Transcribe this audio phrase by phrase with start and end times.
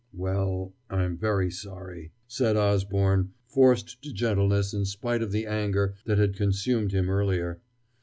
[0.15, 5.93] "Well, I am very sorry," said Osborne, forced to gentleness in spite of the anger
[6.05, 7.61] that had consumed him earlier.